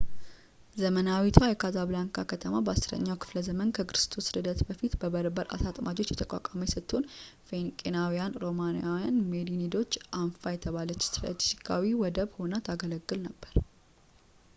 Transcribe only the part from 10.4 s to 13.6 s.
የተባለ ስትራቴጂካዊ ወደብ ሆና ታገለግል ነበር